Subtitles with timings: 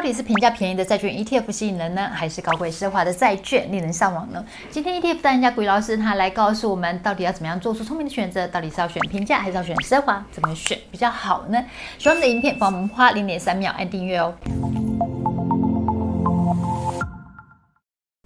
[0.00, 4.42] 到底是平价便宜的债券 ETF 吸引人呢，还是高贵奢华的债券令人上网呢？
[4.70, 8.48] 今天 ETF 大赢家股鱼老师他来告诉我们，到底要怎么样做出聪明的选择？
[8.48, 10.24] 到底是要选平价还是要选奢华？
[10.32, 11.62] 怎么选比较好呢？
[11.98, 14.34] 喜欢我们的影片，帮我们花零点三秒按订阅哦。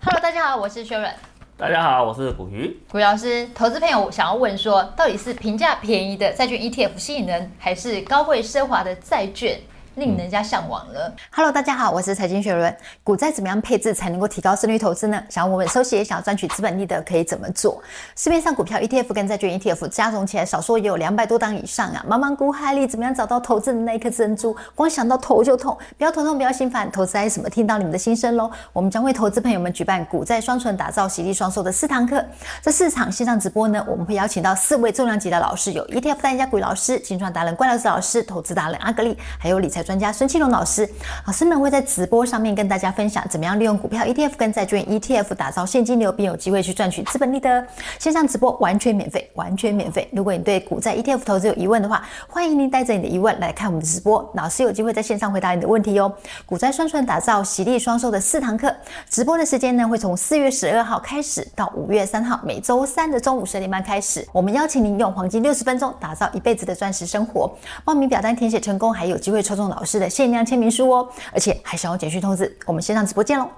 [0.01, 1.11] Hello，大家好，我是 Sharon。
[1.57, 2.79] 大家好，我是古鱼。
[2.89, 9.59] 古鱼老师，投资朋友想要问说，到底是平价便宜的债券 ETF 吸引人，还是高贵奢华的债券？
[9.97, 11.13] 令人家向往了。
[11.31, 12.77] Hello，大家好，我是财经学人。
[13.05, 15.23] 股债怎么样配置才能够提高胜率投资呢？
[15.29, 17.81] 想要稳稳收息，想要赚取资本利得，可以怎么做？
[18.17, 22.05] 市面上股票 ETF 跟债券 ETF 加总起来，少说也有两百多档以上啊！
[22.09, 24.57] 茫茫股海里，怎么样找到投资的那一颗珍珠？
[24.75, 26.91] 光想到头就痛，不要头痛，不要心烦。
[26.91, 27.49] 投资还是什么？
[27.49, 28.51] 听到你们的心声喽！
[28.73, 32.25] 我们将为投资朋友们举办股债双存，打造喜利双收的四堂课。
[32.61, 40.89] 这四场线上直播呢，我们会邀请到四位重量级的老师，有 ETF 专家股老师、金创达人怪老师老师、投资达人阿格力，还有理财专家孙庆龙老师，
[41.27, 47.65] 老师们会在直播上面跟大家分享，怎么样利用股票 ETF 跟债券 ETF 打造现金流，并有机会去赚取资本利得。
[47.99, 50.09] 线上直播完全免费，完全免费。
[50.13, 56.11] 如果你对股债 ETF 投资有疑问的话，欢迎您带着你的疑问来看我们的直播，老师有机会在线上回答你的问题哟。
[56.47, 58.75] 股债双存打造喜利双收的四堂课，
[59.11, 64.27] 直播的时间呢会从四月十二号开始到五月三号，每周三的中午十点半开始。
[64.33, 67.53] 我们邀请您用黄金六十分钟打造一辈子的钻石生活。
[67.85, 73.49] 报名表单填写成功，还有机会抽中老师的限量签名书哦，而且还想要简讯通知，我们线上直播见喽。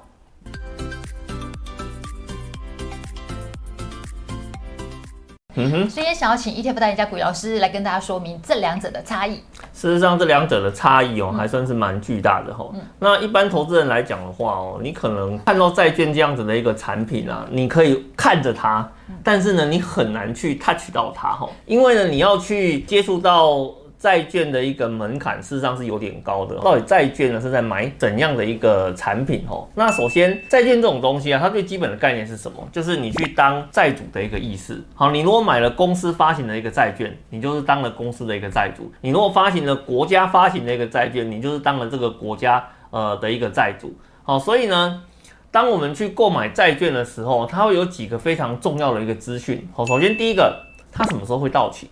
[5.58, 9.36] 嗯哼，所以也想要请 ETF 代言家股鱼老师来跟大家说明这两者的差异。
[9.72, 12.80] 事实上，这两者的差异哦，还算是蛮巨大的哈、嗯。
[12.98, 18.86] 那一般投资人来讲的话哦，你可能看到债券这样子的一个产品啊，你可以看着它，
[19.22, 23.70] 但是呢，你很难去 touch 到它哈，因为呢，你要去接触到。
[23.98, 26.56] 债券的一个门槛事实上是有点高的。
[26.56, 29.44] 到底债券呢是在买怎样的一个产品？
[29.48, 32.68] 哦，那首先债券这种东西啊，它最基本的概念是什么？
[32.70, 34.84] 就是你去当债主的一个意思。
[34.94, 43.94] 好，你如果买了公司发行的一个债券，你就是当了公司的一个债主；你如果发行了国家发行的一个债券，你就是当了这个国家呃的一个债主。
[44.22, 45.02] 好，所以呢，
[45.50, 49.66] 当我们去购买债券的时候，它会有几个非常重要的一个资讯。
[49.72, 51.88] 好，首先第一个，它什么时候会到期？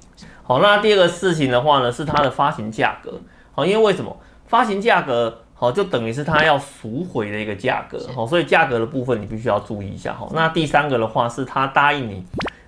[0.47, 3.19] 好，那第二个事情的话呢，是它的发行价格。
[3.53, 4.15] 好，因为为什么
[4.47, 7.99] 发行价格好，就等于是它要赎回的一个价格。
[8.15, 10.13] 好，所以价格的部分你必须要注意一下。
[10.13, 12.23] 好，那第三个的话是它答应你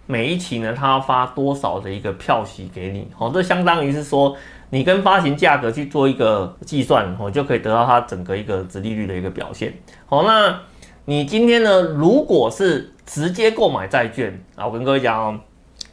[0.06, 3.08] 每一期呢，它要发多少的一个票息给你。
[3.14, 4.34] 好，这相当于是说
[4.70, 9.74] 你跟发行价格去做一个计算，哦，就可以得到它整个一个值利率的一个表现。
[10.06, 10.58] 好，那
[11.04, 15.38] 你今天呢，如果是直接购买债券啊，我跟各位讲哦。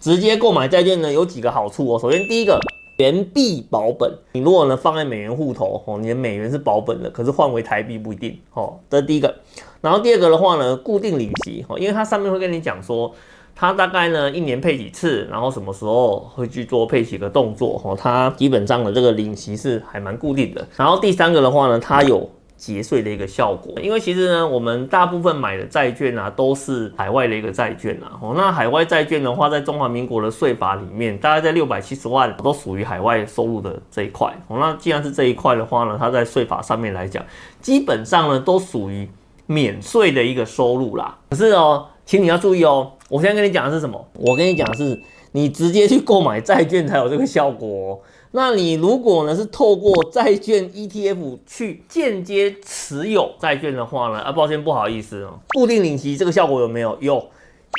[0.03, 1.97] 直接购买债券呢，有几个好处哦。
[1.97, 2.59] 首先，第一个，
[2.97, 4.11] 元币保本。
[4.33, 8.77] 你如果呢放在美元户头哦，你的美元是保本的，可是换回台币不一定哦。
[8.89, 9.33] 这是第一个。
[9.79, 13.09] 然后第二个的话呢，固定领息哦，因为它上面会跟你讲说，
[13.55, 17.95] 它大概呢一年配几次，然后什么时候会去做配息的动作哦。
[17.97, 20.67] 它基本上的这个领息是还蛮固定的。
[20.75, 22.29] 然后第三个的话呢，它有。
[22.63, 28.17] 节税的一个效果，因为其实呢，我们大部分买的债券啊，都是海外的一个债券啊。
[28.21, 34.33] 哦，那海外债券的话，在中华民国的税法里面，大概在六百七十万都属于海外收入的这一块。
[34.47, 37.21] 哦，那既然是这一块的话呢，它在税法上面来讲，
[37.59, 39.09] 基本上呢都属于
[39.45, 41.17] 免税的一个收入啦。
[41.31, 44.07] 可是哦，请你要注意哦，我现在跟你讲的是什么？
[44.13, 44.97] 我跟你讲的是，
[45.33, 48.01] 你直接去购买债券才有这个效果。
[48.35, 54.19] 那你如果呢是透过债券 ETF 去间接持有债券的话呢？
[54.19, 56.97] 啊，抱歉，不好意思哦，固定领息这个效果有没有？
[56.99, 57.29] 有，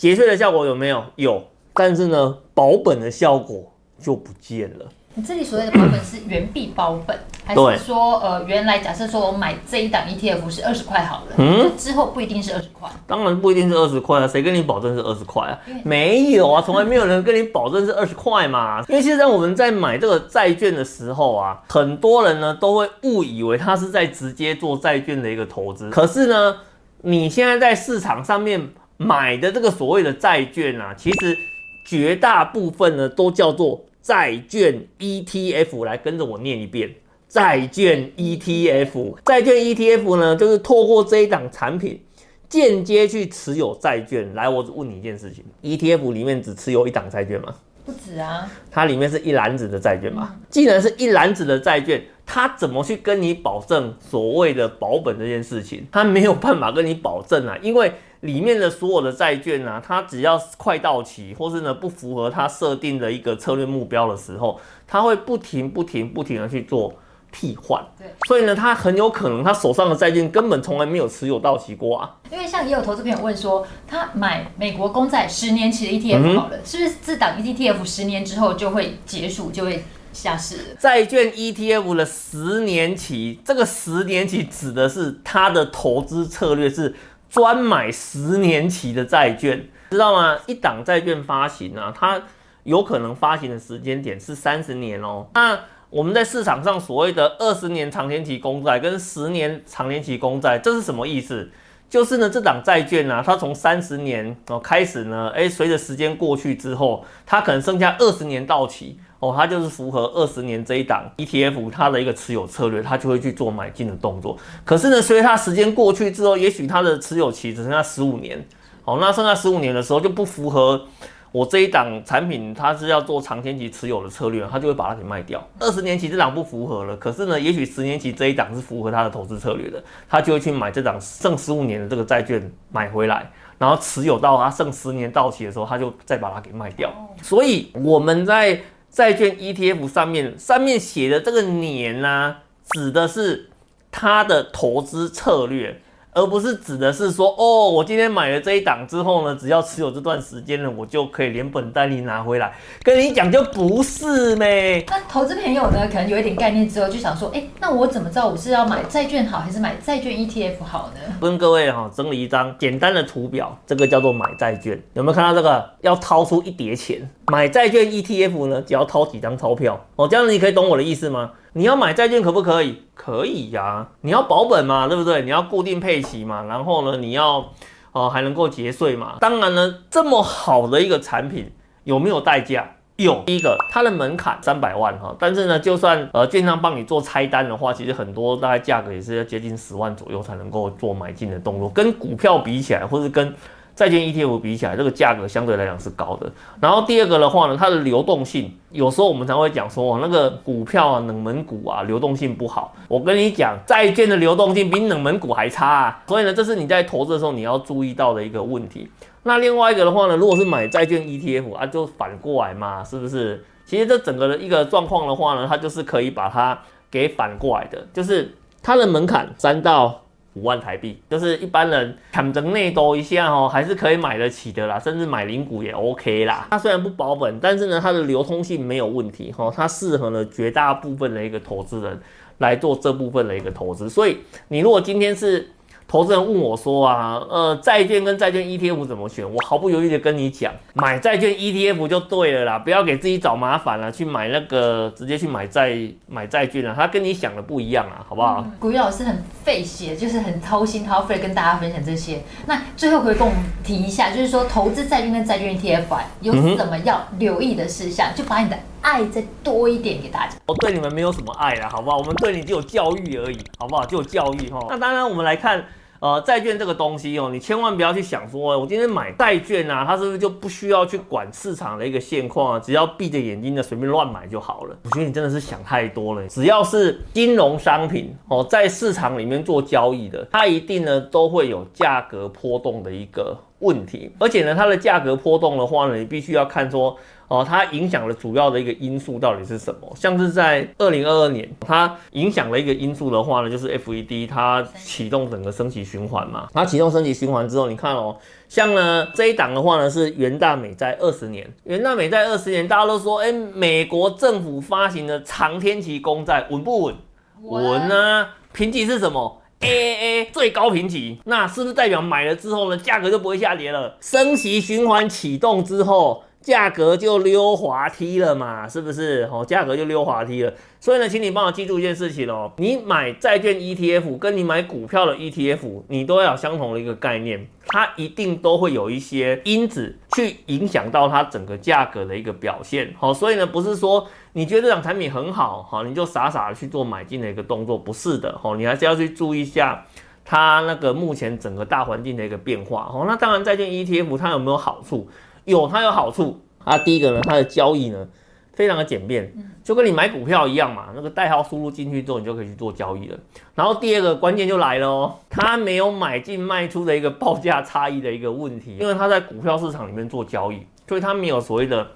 [0.01, 1.05] 节税的效果有没有？
[1.17, 1.43] 有，
[1.75, 3.65] 但是呢，保本的效果
[3.99, 4.87] 就不见了。
[5.17, 12.91] 你这里所谓的保本是原币保本，还是说呃，原来假设说我买这一档 ETF 是二十块好了，嗯，之后不一定是二十块？
[13.07, 15.57] 当然不一定是二十块啊，谁跟你保证是二十块啊？
[15.85, 18.83] 没有啊，从来没有人跟你保证是二十块嘛。
[18.91, 26.57] 因为现在我们在买这个债券的时候啊，很多人呢都会误以为他是在直接做债券的一个投资，可是呢，
[27.03, 31.39] 你现在在市场上面买的这个所谓的债券啊，其实
[31.87, 33.81] 绝大部分呢都叫做。
[34.05, 36.95] 债券 ETF 来跟着我念一遍，
[37.27, 41.99] 债券 ETF，债券 ETF 呢，就是透过这一档产品
[42.47, 44.35] 间接去持有债券。
[44.35, 47.55] 来，我只问你一件事情：ETF 里面只持有一档债券吗？
[47.87, 50.37] 不止啊，它里面是一篮子的债券嘛。
[50.51, 55.87] 既然是一篮子的债券，它怎么去跟你保证所谓的保本这件事情？
[55.91, 57.91] 它没有办法跟你保证啊，因为。
[58.25, 66.95] 里面的所有的债券呢、啊，它只要快到期，或是呢不符合它设定的一个策略目标的时候，它会不停、不停、不停的去做
[67.31, 67.85] 替换。
[67.99, 72.17] 对，所以呢，他很有可能他手上的债券根本从来没有持有到期过啊。
[72.31, 80.63] 因为像也有投资朋友问说，他买美国公债十年期的 ETF 好了，嗯、是不是自档 ETF 十年之后就会结束，就会下市了？
[80.79, 86.95] 债券 ETF 的十年期，这个十年期指的是它的投资策略是
[87.35, 90.39] 专买十年期的债券，知道吗？
[90.47, 92.23] 一档债券发行啊，它
[92.63, 95.27] 有可能发行的时间点是三十年哦。
[95.35, 95.59] 那
[95.91, 101.51] 我们在市场上所谓的二十年长年期公债跟十年长年期公债，这是什么意思？
[101.91, 114.37] 就是呢，这档债券呢、啊，它从三十年哦开始呢，诶，随着时间过去之后，它可能剩下二十年到期哦，它就是符合二十年这一档 ETF 它的一个持有策略，它就会去做买进的动作。
[114.67, 118.47] 可是呢，随着它时间过去之后，也许它的持有期只剩下十五年，
[118.85, 120.87] 哦，那剩下十五年的时候就不符合。
[121.33, 125.43] 我这一档产品，它是要做长天期持有的策略，它就会把它给卖掉。
[125.59, 133.29] 二十年期这档不符合了，可是呢，也许十年期这一档是符合它的投资策略的，它就会去买这档剩十五年的这个债券买回来，
[133.59, 136.89] 然后持有到它剩十年到期的时候，它就再把它给卖掉。
[137.21, 138.61] 所以我们在
[138.95, 142.39] 债券 ETF 上面上面写的这个年呢、啊，
[142.71, 143.51] 指的是
[143.91, 145.81] 它的投资策略。
[146.17, 152.55] 而不是指的是说，哦，我今天买了这一档之后呢，只要持有这段时间呢，我就可以连本带利拿回来。
[152.85, 154.85] 跟你讲就不是咩。
[154.87, 161.17] 那投资朋友呢，可能有一点概念之后，就想说，哎，那我怎么知道我是要买债券好，还是买债券 ETF 好呢？
[161.21, 164.81] 跟各位哈整理一张简单的图表，这个叫做买债券。
[164.93, 165.69] 有没有看到这个？
[165.81, 170.07] 要掏出一叠钱买债券 ETF 呢，只要掏几张钞票哦。
[170.07, 171.33] 这样子你可以懂我的意思吗？
[171.55, 172.83] 你要买债券可不可以？
[172.95, 175.23] 可以呀、你要保本嘛，对不对？
[175.23, 177.53] 你要固定配息嘛，然后呢，你要
[177.93, 179.17] 哦、还能够节税嘛。
[179.21, 181.53] 当然呢，这么好的一个产品
[181.85, 182.73] 有没有代价？
[182.97, 183.23] 有。
[183.25, 193.35] 第一个，它的门槛三百万哈，但是呢，就算呃券商帮你做拆单的话，其实很多大概价格也是要接近十万左右才能够做买进的动作，跟股票比起来，或是跟。
[193.75, 196.31] 债券 ETF 比起来，这个价格相对来讲是高的。
[196.61, 202.73] 然后第二个的话呢，它的流动性，有时候我们常会讲说，那个股票啊，冷门股啊，流动性不好。
[202.87, 206.03] 我跟你讲，债券的流动性比冷门股还差啊。
[206.07, 208.89] 所以呢，这是你在投资的时候你要注意到的一个问题。
[209.25, 213.45] 那另外一个的话呢，如果是买债券 ETF 啊，就反过来嘛，是不是？
[213.67, 216.57] 其实这整个的一个状况的话呢，它就是可以把它
[216.91, 220.04] 给反过来的，就是它的门槛三到。
[220.35, 226.47] 五万台币，就是一般人砍成内兜一下哦，还是可以买得起的啦，甚至买零股也 OK 啦。
[226.51, 231.99] 它虽然不保本，但是呢，它的流通性没有问题哈，它适合了绝大部分的一个投资人
[232.39, 233.89] 来做这部分的一个投资。
[233.89, 235.49] 所以你如果今天是。
[235.87, 239.25] 投资人问我说啊，呃，债券跟债券 ETF 怎么选？
[239.25, 245.77] 我毫不犹豫的跟你讲，买债券 ETF 就对了啦，不要给自己找麻烦了，去买那个直接去买债
[246.09, 248.45] 买债券啊，它跟你想的不一样啊，好不好？
[248.59, 252.23] 股鱼老师很费血，就是很掏心掏肺跟大家分享这些。
[252.47, 255.85] 那最后可以跟我们提一下，就是说投资债券跟债券 ETF
[256.21, 258.09] 有什么要留意的事项？
[258.15, 260.37] 就把你的爱再多一点给大家。
[260.47, 261.97] 我对你们没有什么爱了，好不好？
[261.97, 263.85] 我们对你只有教育而已，好不好？
[263.87, 264.67] 只有教育哈。
[264.69, 265.65] 那当然，我们来看。
[266.01, 272.61] 呃，债券这个东西哦，你千万不要去想说，我今天买债券啊，它是不是就不需要去管市场的一个现况啊？
[272.61, 274.77] 只要闭着眼睛的随便乱买就好了？
[274.85, 276.29] 我觉得你真的是想太多了。
[276.29, 286.95] 只要是金融商品哦，在市场里面做交易的，它一定呢都会有价格波动的一个问题，而且呢，它的价格波动的话呢，你必须要看说。
[287.29, 289.91] 哦，它影响的主要的一个因素到底是什么？
[289.97, 296.49] 像是在二零二二年，它影响了一个因素的话呢，就是 FED 它启动整个升息循环嘛。
[296.53, 298.17] 它启动升息循环之后，你看哦，
[298.47, 306.95] 像呢这一档的话呢是元大美债二十年，元大美债二十年，大家都说，哎，美国政府发行的长天期公债稳不稳？
[307.43, 308.35] 稳啊！
[308.53, 313.97] 评级是什么？AAA 最高评级，那是不是代表买了之后呢，价格就不会下跌了？
[314.01, 316.23] 升息循环启动之后。
[316.45, 319.27] 价格就溜滑梯了嘛，是不是？
[319.33, 320.53] 哦，价格就溜滑梯了。
[320.79, 332.95] 所以呢，请你帮我记住一件事情哦，你买债券 ETF 跟你买股票的 ETF，你都要有相同的一个概念，它一定都会有一些因子去影响到它整个价格的一个表现。
[332.99, 338.39] 好，所以呢，不是说你觉得这档产品很好，好，你就傻傻的去做买进的一个动作，不是的。
[338.43, 339.87] 哦，你还是要去注意一下
[340.27, 342.91] 它那个目前整个大环境的一个变化。
[342.93, 345.09] 哦，那当然，债券 ETF 它有没有好处？
[345.45, 346.79] 有，它有好处啊。
[346.79, 348.07] 第一个呢，它的交易呢
[348.53, 349.33] 非常的简便，
[349.63, 350.87] 就跟你买股票一样嘛。
[350.95, 353.19] 那个代号输入进去之后，你就可以去做交易了。
[353.55, 361.87] 然后第二个关键就来了哦，它没有买进卖出的一个报价差异的一个问题，因为它在股票市场里面做交易，所以它没有所谓的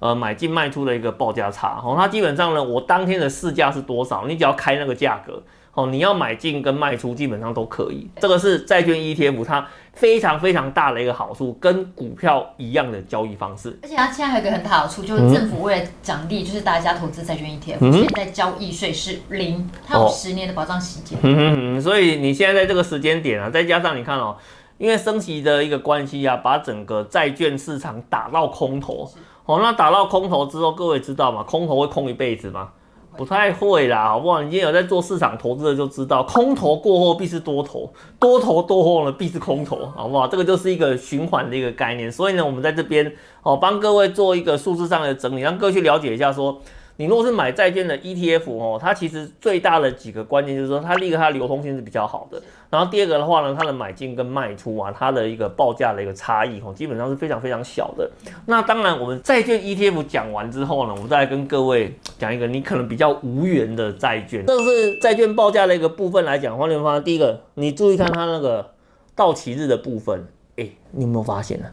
[0.00, 1.80] 呃买进卖出的一个报价差。
[1.84, 5.42] 哦，它基本上呢，我当天的市价是多少，你只要开那个价格。
[5.78, 13.78] 哦，你要买进跟卖出基本上都可以，这个是债券 ETF 它非常非常大的一个好处，跟股票一样的交易方式。
[13.84, 21.16] 而且它现在还有一个很大的好处，就是政府为了奖励，就是大家投资债券 ETF，、嗯、现在交易税是零，它有十年的保障时间。
[21.22, 24.36] 嗯哼哼，所以你现在在这个时间点啊，再加上你看哦，
[24.78, 29.08] 因为升息的一个关系啊，把整个债券市场打到空头。
[29.46, 31.44] 哦，那打到空头之后，各位知道吗？
[31.44, 32.70] 空头会空一辈子吗？
[33.18, 34.40] 不太会啦，好不好？
[34.40, 40.28] 你今天有在做市场投资的就知道，空头过后必是多头，多头过后呢必是空头，好不好？
[40.28, 42.10] 这个就是一个循环的一个概念。
[42.12, 46.60] 所以呢，我们在这边哦，帮各位做一个数字上的整理，让各位去了解一下说。
[47.00, 58.10] 你如果是买债券的 ETF 哦，它其实最大的几个关键就是说，它第一个它流通性是比较好的，然后第二个的话呢，它的买进跟卖出啊，它的一个报价的一个差异哦，基本上是非常非常小的。
[58.46, 68.72] 那当然，我们债券 ETF 讲完之后呢，我们再来跟各位讲一个你可能比较无缘的债券，这是债券报价的一个部分来讲，黄连芳，第一个，你注意看它那个
[69.14, 70.20] 到期日的部分，
[70.56, 71.66] 哎、欸，你有没有发现呢？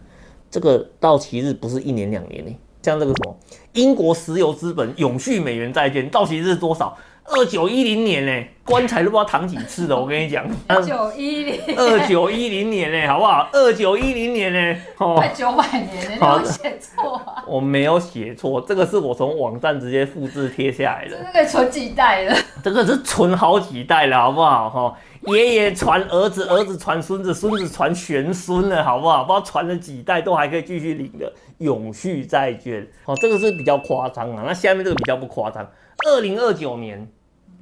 [0.52, 2.56] 这个到期日不是一年两年呢？
[2.86, 3.36] 像这个什么
[3.74, 6.96] 英国石油资本永续美元债券到期日是多少？
[7.28, 8.48] 二九一零年呢？
[8.64, 9.98] 棺材都不知道躺几次了。
[10.00, 13.50] 我跟你讲，二九一零，二九一零年呢，好不好？
[13.52, 17.44] 二九一零年呢，哦，快九百年了，你有写错啊？
[17.48, 21.18] 我没有写错，这个是我从网站直接复制贴下来的。
[21.34, 22.38] 这个存几代了？
[22.64, 24.70] 这个是存好几代了，好不好？
[24.70, 24.94] 哈。
[25.28, 29.24] 爷爷传儿子，儿子传孙子，孙子传玄孙了，好不好？
[29.24, 34.44] 不知道传了几代都还可以继续领的永续债券，哦，这个是比较夸张啊。
[34.46, 35.68] 那下面这个比较不夸张，
[36.06, 37.08] 二零二九年，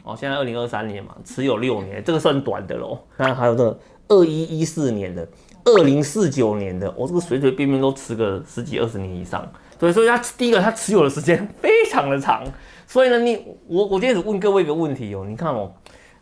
[0.03, 2.99] 哦，现在二零二三年嘛，持有六年，这个算短的喽。
[3.17, 3.79] 那还有这
[4.09, 5.27] 二一一四年的，
[5.63, 9.47] 二零四九年的，我、哦、这个随随便便都持个十几二十年以上。
[9.79, 12.43] 所以说，他第一个他持有的时间非常的长。
[12.87, 15.71] 所以呢，你我我今天只问各位一个问题哦，你看哦。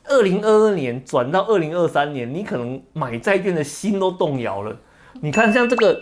[0.06, 4.76] 二零二二年转到二零二三年，你可能买债券的心都动摇了。
[5.22, 6.02] 你看，像这个，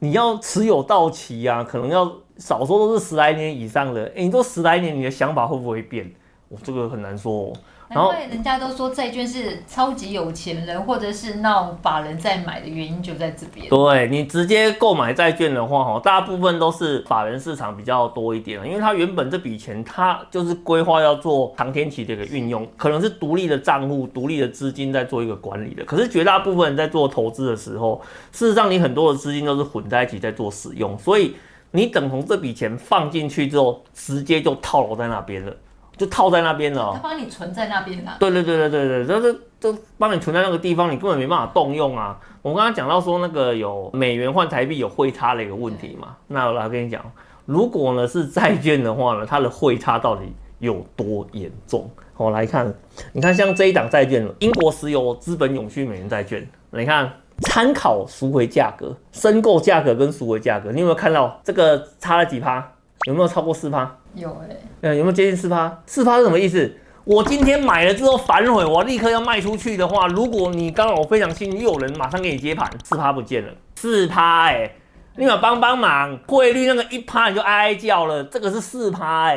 [0.00, 4.04] 你要持有到期啊，可能要少说都是十来年以上的。
[4.14, 6.12] 诶，你说十来年，你的想法会不会变？
[6.48, 7.52] 我这个很难说哦。
[7.88, 13.66] 然后人家都说债券是超级有钱人或者是那种法人在买的原因就在这边。
[13.68, 25.82] 对，你直接购买债券的话，哈，大部分都是法人市场比较多一点，因为他原本这笔钱他就是规划要做长天期的一个运用，可能是独立的账户、独立的资金在做一个管理的。
[25.84, 28.02] 可是绝大部分人在做投资的时候，
[28.32, 31.34] 事实上你很多的资金都是混在一起在做使用，所以
[31.70, 35.52] 你等同这笔钱放进去之后，直接就套牢在那边了。
[35.98, 38.12] 就套在那边了，他帮你存在那边的。
[38.20, 42.18] 对对对对对对，就是就帮你存在那个地方，你根本没办法动用啊。
[42.40, 47.04] 我刚刚讲到说那个有美元换台币有汇差的一个问题嘛，那我来跟你讲，
[47.44, 51.90] 如果呢是债券的话呢，它的汇差到底有多严重？
[52.16, 52.72] 我来看，
[53.12, 57.10] 你看像这一档债券，英国石油资本永续美元债券，你看
[57.42, 62.72] 参考赎回价格、申购价格跟赎回价格，你有没有看到这个差了几趴？
[63.06, 63.96] 有没有超过四趴？
[64.14, 65.82] 有哎、欸，呃，有没有接近四趴？
[65.86, 66.76] 四趴是什么意思？
[67.04, 74.70] 我今天买了之后反悔，我立刻要卖出去的话，如果你刚好非常幸运，又有人马上给你接盘，四趴不见了，四趴哎，
[75.16, 79.36] 立马帮帮忙，汇率那个一趴你就哀哀叫了，这个是四趴哎，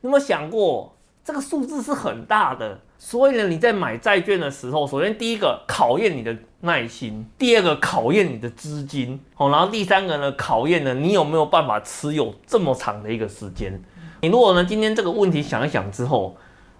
[0.00, 2.80] 你有没有想过这个数字是很大的？
[3.06, 13.78] 所以呢，你在买债券的时候，首先第一个考验你的耐心，第二个考验你的资金，好，然后第三个呢，考验呢你有没有办法持有这么长的一个时间。
[14.22, 16.34] 你如果呢今天这个问题想一想之后，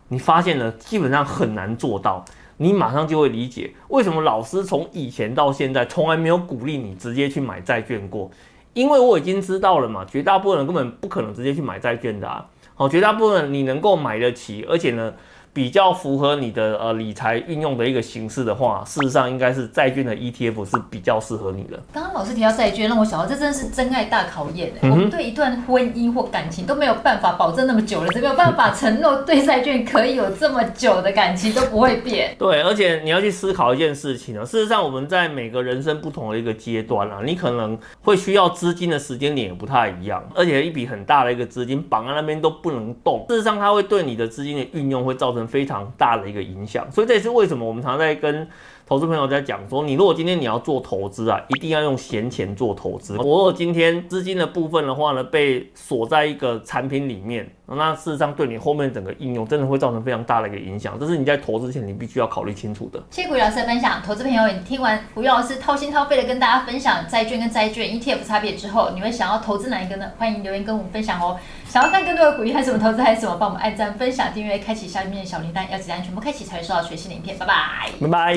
[0.09, 2.25] 你发现呢基本上很难做到，
[2.57, 8.31] 你马上就会理解为什么老师从以前到现在从来没有鼓励你直接去买债券过，
[8.73, 15.13] 因为我已经知道了嘛，绝大部分人根本不可能直接去买债券的啊，好，绝大部分人你能够买得起，而且呢。
[15.55, 21.81] 比较符合你的呃理财运用的一个形式的话，事实上应该是债券的 ETF 是比较适合你的。
[21.93, 32.35] 刚刚老师提到债券，让我想到这真的是真爱大考验、嗯、我们对一段婚姻或感情都没有办法保证那么久了，没有办法承诺对债券可以有这么久的感情都不会变。
[32.37, 45.44] 对，而且你要去思考一件事情啊，事实上我们在每个人生不同的一个阶段啊，你可能会需要资金的时间点也不太一样，而且一笔很大的一个资金绑在那边都不能动，事实上它会对你的资金的运用会造成。
[45.47, 48.49] 非常大的一个影响，所以这也是为什么我们常常在跟
[48.87, 53.17] 投资朋友在讲说，你如果今天你要做投资啊，一定要用闲钱做投资。
[53.17, 63.03] 我如果今天资金的部分的话呢，被锁在一个产品里面，那事实上对你后面整个应用真的会造成非常大的一个影响，这是你在投资前你必须要考虑清楚的。
[63.11, 70.13] 谢谢股鱼老师的分享，投资朋友，你听完股鱼老师掏心掏肺的跟大家分享债券跟债券 ETF 差别之后，你会想要投资哪一个呢？
[70.19, 71.39] 欢迎留言跟我们分享哦。
[71.75, 77.37] 想要看更多的股鱼还是什么投资还是什么，帮我们按赞、分享、订阅、开启下面的小铃铛，要记得全部开启才会收到全新的影片。
[77.37, 78.37] 拜拜，拜拜。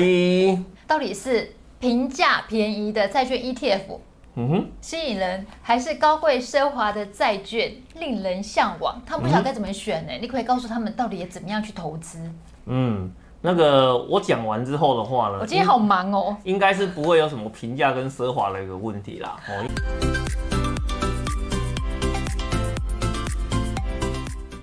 [0.88, 4.00] 到底是平价便宜的债券 ETF？
[4.34, 9.00] 嗯哼，吸引人还是高贵奢华的债券令人向往？
[9.06, 10.12] 他们不晓得该怎么选呢？
[10.14, 12.18] 嗯、你可以告诉他们到底也怎么样去投资？
[12.66, 13.08] 嗯，
[13.40, 19.36] 那个我讲完之后的话呢，我今天好忙哦，应该是不会有什么平价跟奢华的一个问题啦。
[19.48, 20.17] 哦。